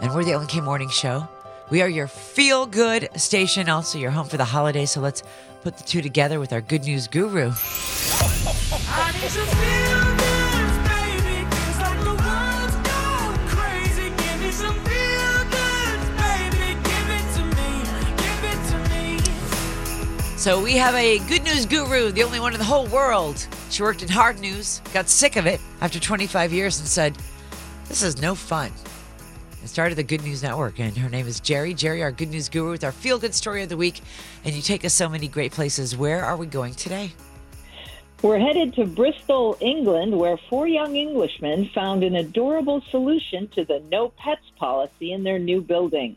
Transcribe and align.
and 0.00 0.14
we're 0.14 0.24
the 0.24 0.34
OK 0.34 0.60
Morning 0.60 0.88
Show. 0.88 1.28
We 1.70 1.82
are 1.82 1.88
your 1.88 2.06
feel 2.06 2.66
good 2.66 3.08
station, 3.16 3.68
also 3.68 3.98
your 3.98 4.10
home 4.10 4.28
for 4.28 4.36
the 4.36 4.44
holidays. 4.44 4.90
So 4.90 5.00
let's 5.00 5.22
put 5.62 5.76
the 5.76 5.84
two 5.84 6.02
together 6.02 6.38
with 6.38 6.52
our 6.52 6.60
good 6.60 6.84
news 6.84 7.08
guru. 7.08 7.52
I 7.52 9.12
need 9.12 9.22
to 9.22 9.46
feel 9.56 10.04
good, 10.16 10.70
baby. 10.86 11.46
It's 11.50 11.80
like 11.80 12.00
the 12.00 12.14
world's 12.14 12.76
gone 12.88 13.48
crazy. 13.48 14.10
Give 14.10 14.40
me 14.40 14.50
some 14.50 14.78
feel 14.84 15.44
good, 15.50 15.98
baby. 16.16 16.78
Give 16.84 17.08
it 17.10 17.26
to 17.34 17.42
me. 17.56 17.70
Give 18.16 18.44
it 18.52 18.60
to 18.70 18.78
me. 18.90 19.04
So 20.36 20.62
we 20.62 20.74
have 20.76 20.94
a 20.94 21.18
good 21.26 21.42
news 21.42 21.66
guru, 21.66 22.12
the 22.12 22.22
only 22.22 22.38
one 22.38 22.52
in 22.52 22.58
the 22.58 22.64
whole 22.64 22.86
world. 22.86 23.44
She 23.70 23.82
worked 23.82 24.02
in 24.02 24.08
hard 24.08 24.38
news, 24.38 24.80
got 24.92 25.08
sick 25.08 25.36
of 25.36 25.46
it 25.46 25.60
after 25.80 25.98
25 25.98 26.52
years, 26.52 26.78
and 26.78 26.86
said, 26.86 27.18
This 27.88 28.02
is 28.02 28.22
no 28.22 28.34
fun. 28.36 28.70
Started 29.64 29.96
the 29.96 30.02
Good 30.02 30.22
News 30.22 30.42
Network. 30.42 30.78
And 30.78 30.96
her 30.96 31.08
name 31.08 31.26
is 31.26 31.40
Geri. 31.40 31.74
Geri, 31.74 32.02
our 32.02 32.12
good 32.12 32.30
news 32.30 32.48
guru, 32.48 32.70
with 32.70 32.84
our 32.84 32.92
feel 32.92 33.18
good 33.18 33.34
story 33.34 33.62
of 33.62 33.68
the 33.68 33.76
week. 33.76 34.00
And 34.44 34.54
you 34.54 34.62
take 34.62 34.84
us 34.84 34.94
so 34.94 35.08
many 35.08 35.28
great 35.28 35.52
places. 35.52 35.96
Where 35.96 36.24
are 36.24 36.36
we 36.36 36.46
going 36.46 36.74
today? 36.74 37.12
We're 38.22 38.38
headed 38.38 38.74
to 38.74 38.86
Bristol, 38.86 39.58
England, 39.60 40.18
where 40.18 40.38
four 40.48 40.66
young 40.66 40.96
Englishmen 40.96 41.68
found 41.74 42.02
an 42.02 42.16
adorable 42.16 42.82
solution 42.90 43.46
to 43.48 43.64
the 43.64 43.82
no 43.90 44.08
pets 44.08 44.50
policy 44.56 45.12
in 45.12 45.22
their 45.22 45.38
new 45.38 45.60
building. 45.60 46.16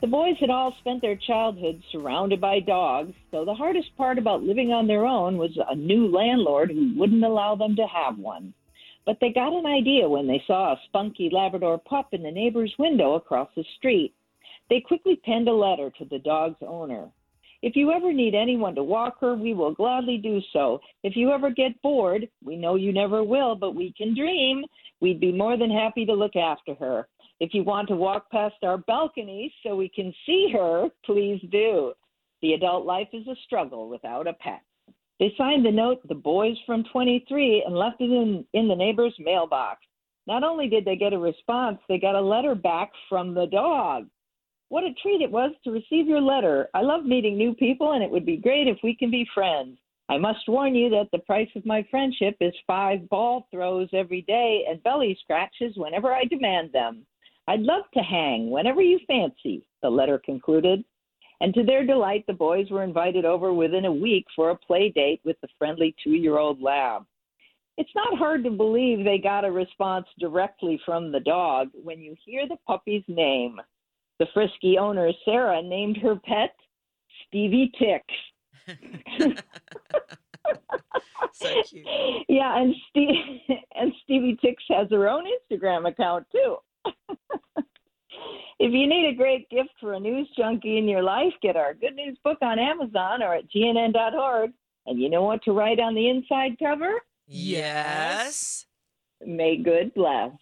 The 0.00 0.06
boys 0.06 0.38
had 0.38 0.50
all 0.50 0.72
spent 0.72 1.02
their 1.02 1.14
childhood 1.14 1.82
surrounded 1.92 2.40
by 2.40 2.60
dogs, 2.60 3.14
so 3.30 3.44
the 3.44 3.54
hardest 3.54 3.96
part 3.96 4.18
about 4.18 4.42
living 4.42 4.72
on 4.72 4.86
their 4.86 5.06
own 5.06 5.36
was 5.36 5.56
a 5.56 5.76
new 5.76 6.08
landlord 6.08 6.70
who 6.70 6.94
wouldn't 6.96 7.22
allow 7.22 7.54
them 7.54 7.76
to 7.76 7.86
have 7.86 8.18
one. 8.18 8.54
But 9.10 9.18
they 9.20 9.32
got 9.32 9.52
an 9.52 9.66
idea 9.66 10.08
when 10.08 10.28
they 10.28 10.40
saw 10.46 10.72
a 10.72 10.80
spunky 10.84 11.30
Labrador 11.32 11.78
pup 11.78 12.10
in 12.12 12.22
the 12.22 12.30
neighbor's 12.30 12.72
window 12.78 13.14
across 13.14 13.48
the 13.56 13.64
street. 13.76 14.14
They 14.68 14.80
quickly 14.80 15.16
penned 15.24 15.48
a 15.48 15.52
letter 15.52 15.90
to 15.98 16.04
the 16.04 16.20
dog's 16.20 16.62
owner. 16.64 17.10
If 17.60 17.74
you 17.74 17.90
ever 17.90 18.12
need 18.12 18.36
anyone 18.36 18.76
to 18.76 18.84
walk 18.84 19.18
her, 19.20 19.34
we 19.34 19.52
will 19.52 19.74
gladly 19.74 20.16
do 20.18 20.40
so. 20.52 20.78
If 21.02 21.16
you 21.16 21.32
ever 21.32 21.50
get 21.50 21.82
bored, 21.82 22.28
we 22.44 22.54
know 22.54 22.76
you 22.76 22.92
never 22.92 23.24
will, 23.24 23.56
but 23.56 23.74
we 23.74 23.92
can 23.98 24.14
dream. 24.14 24.64
We'd 25.00 25.18
be 25.18 25.32
more 25.32 25.56
than 25.56 25.72
happy 25.72 26.06
to 26.06 26.14
look 26.14 26.36
after 26.36 26.76
her. 26.76 27.08
If 27.40 27.52
you 27.52 27.64
want 27.64 27.88
to 27.88 27.96
walk 27.96 28.30
past 28.30 28.62
our 28.62 28.78
balcony 28.78 29.52
so 29.64 29.74
we 29.74 29.88
can 29.88 30.14
see 30.24 30.52
her, 30.52 30.88
please 31.04 31.44
do. 31.50 31.94
The 32.42 32.52
adult 32.52 32.86
life 32.86 33.08
is 33.12 33.26
a 33.26 33.34
struggle 33.44 33.88
without 33.88 34.28
a 34.28 34.34
pet. 34.34 34.62
They 35.20 35.34
signed 35.36 35.66
the 35.66 35.70
note, 35.70 36.00
the 36.08 36.14
boys 36.14 36.56
from 36.66 36.82
23, 36.84 37.64
and 37.66 37.76
left 37.76 38.00
it 38.00 38.10
in, 38.10 38.42
in 38.54 38.68
the 38.68 38.74
neighbor's 38.74 39.14
mailbox. 39.18 39.80
Not 40.26 40.42
only 40.42 40.66
did 40.66 40.86
they 40.86 40.96
get 40.96 41.12
a 41.12 41.18
response, 41.18 41.78
they 41.88 41.98
got 41.98 42.14
a 42.14 42.20
letter 42.20 42.54
back 42.54 42.90
from 43.06 43.34
the 43.34 43.46
dog. 43.46 44.08
What 44.70 44.84
a 44.84 44.94
treat 45.02 45.20
it 45.20 45.30
was 45.30 45.50
to 45.64 45.72
receive 45.72 46.06
your 46.06 46.22
letter. 46.22 46.70
I 46.72 46.80
love 46.80 47.04
meeting 47.04 47.36
new 47.36 47.54
people, 47.54 47.92
and 47.92 48.02
it 48.02 48.10
would 48.10 48.24
be 48.24 48.38
great 48.38 48.66
if 48.66 48.78
we 48.82 48.96
can 48.96 49.10
be 49.10 49.28
friends. 49.34 49.76
I 50.08 50.16
must 50.16 50.48
warn 50.48 50.74
you 50.74 50.88
that 50.90 51.08
the 51.12 51.18
price 51.18 51.50
of 51.54 51.66
my 51.66 51.86
friendship 51.90 52.36
is 52.40 52.54
five 52.66 53.06
ball 53.10 53.46
throws 53.50 53.90
every 53.92 54.22
day 54.22 54.64
and 54.68 54.82
belly 54.82 55.18
scratches 55.22 55.76
whenever 55.76 56.14
I 56.14 56.24
demand 56.24 56.72
them. 56.72 57.04
I'd 57.46 57.60
love 57.60 57.84
to 57.94 58.00
hang 58.00 58.50
whenever 58.50 58.80
you 58.80 58.98
fancy, 59.06 59.66
the 59.82 59.90
letter 59.90 60.18
concluded. 60.24 60.82
And 61.40 61.54
to 61.54 61.64
their 61.64 61.86
delight, 61.86 62.24
the 62.26 62.34
boys 62.34 62.70
were 62.70 62.82
invited 62.82 63.24
over 63.24 63.52
within 63.52 63.86
a 63.86 63.92
week 63.92 64.26
for 64.36 64.50
a 64.50 64.56
play 64.56 64.90
date 64.90 65.20
with 65.24 65.40
the 65.40 65.48
friendly 65.58 65.94
two 66.02 66.10
year 66.10 66.38
old 66.38 66.60
lab. 66.60 67.06
It's 67.78 67.94
not 67.94 68.18
hard 68.18 68.44
to 68.44 68.50
believe 68.50 69.04
they 69.04 69.18
got 69.18 69.44
a 69.46 69.50
response 69.50 70.06
directly 70.18 70.78
from 70.84 71.12
the 71.12 71.20
dog 71.20 71.68
when 71.72 71.98
you 72.00 72.14
hear 72.26 72.46
the 72.46 72.58
puppy's 72.66 73.04
name. 73.08 73.58
The 74.18 74.26
frisky 74.34 74.76
owner, 74.76 75.10
Sarah, 75.24 75.62
named 75.62 75.96
her 75.98 76.16
pet 76.16 76.54
Stevie 77.26 77.72
Ticks. 77.78 78.14
So 81.32 81.48
cute. 81.68 81.86
Yeah, 82.28 82.60
and 82.60 82.74
Steve 82.90 83.14
and 83.74 83.92
Stevie 84.04 84.38
Ticks 84.42 84.64
has 84.68 84.88
her 84.90 85.08
own 85.08 85.24
Instagram 85.24 85.88
account 85.88 86.26
too. 86.32 86.56
If 88.60 88.74
you 88.74 88.86
need 88.86 89.08
a 89.08 89.14
great 89.14 89.48
gift 89.48 89.70
for 89.80 89.94
a 89.94 89.98
news 90.00 90.28
junkie 90.36 90.76
in 90.76 90.86
your 90.86 91.02
life, 91.02 91.32
get 91.40 91.56
our 91.56 91.72
good 91.72 91.96
news 91.96 92.18
book 92.22 92.36
on 92.42 92.58
Amazon 92.58 93.22
or 93.22 93.34
at 93.34 93.44
gnn.org. 93.56 94.50
And 94.84 95.00
you 95.00 95.08
know 95.08 95.22
what 95.22 95.42
to 95.44 95.52
write 95.52 95.80
on 95.80 95.94
the 95.94 96.10
inside 96.10 96.58
cover? 96.58 97.00
Yes. 97.26 98.66
May 99.26 99.56
good 99.56 99.94
bless. 99.94 100.32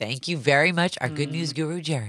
Thank 0.00 0.26
you 0.26 0.36
very 0.36 0.72
much, 0.72 0.98
our 1.00 1.08
good 1.08 1.28
mm. 1.28 1.32
news 1.32 1.52
guru, 1.52 1.80
Geri. 1.80 2.06